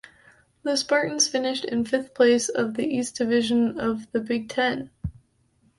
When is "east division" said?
2.87-3.79